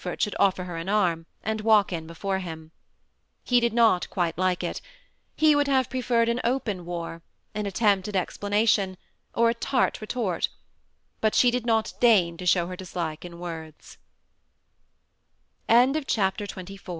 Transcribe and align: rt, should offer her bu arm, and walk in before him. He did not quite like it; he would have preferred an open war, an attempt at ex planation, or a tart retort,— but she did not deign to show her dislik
rt, 0.03 0.19
should 0.21 0.35
offer 0.39 0.63
her 0.63 0.83
bu 0.83 0.89
arm, 0.91 1.27
and 1.43 1.61
walk 1.61 1.93
in 1.93 2.07
before 2.07 2.39
him. 2.39 2.71
He 3.43 3.59
did 3.59 3.71
not 3.71 4.09
quite 4.09 4.35
like 4.35 4.63
it; 4.63 4.81
he 5.35 5.55
would 5.55 5.67
have 5.67 5.91
preferred 5.91 6.27
an 6.27 6.41
open 6.43 6.85
war, 6.85 7.21
an 7.53 7.67
attempt 7.67 8.07
at 8.07 8.15
ex 8.15 8.35
planation, 8.35 8.97
or 9.35 9.51
a 9.51 9.53
tart 9.53 10.01
retort,— 10.01 10.49
but 11.21 11.35
she 11.35 11.51
did 11.51 11.67
not 11.67 11.93
deign 11.99 12.35
to 12.37 12.47
show 12.47 12.65
her 12.65 12.75
dislik 12.75 13.23